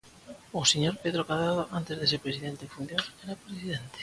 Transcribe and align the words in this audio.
O 0.59 0.61
señor 0.71 0.95
Pedro 1.03 1.25
Cadrado 1.29 1.63
antes 1.79 1.95
de 1.97 2.09
ser 2.11 2.21
presidente 2.25 2.61
en 2.65 2.73
funcións 2.75 3.07
era 3.23 3.41
presidente. 3.45 3.97